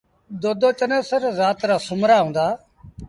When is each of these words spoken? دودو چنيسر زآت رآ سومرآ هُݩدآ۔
دودو 0.41 0.69
چنيسر 0.79 1.21
زآت 1.37 1.59
رآ 1.69 1.77
سومرآ 1.87 2.17
هُݩدآ۔ 2.25 2.45